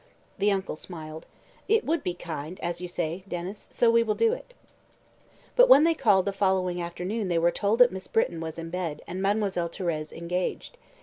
The 0.39 0.51
uncle 0.51 0.75
smiled. 0.75 1.27
"It 1.67 1.85
would 1.85 2.01
be 2.01 2.15
kind, 2.15 2.59
as 2.61 2.81
you 2.81 2.87
say, 2.87 3.23
Denys, 3.29 3.67
so 3.69 3.91
we 3.91 4.01
will 4.01 4.15
do 4.15 4.33
it." 4.33 4.55
But 5.55 5.69
when 5.69 5.83
they 5.83 5.93
called 5.93 6.25
the 6.25 6.33
following 6.33 6.81
afternoon 6.81 7.27
they 7.27 7.37
were 7.37 7.51
told 7.51 7.77
that 7.77 7.91
Miss 7.91 8.07
Britton 8.07 8.39
was 8.41 8.57
in 8.57 8.71
bed 8.71 9.03
and 9.05 9.21
Mademoiselle 9.21 9.69
Thérèse 9.69 10.11
engaged. 10.11 10.79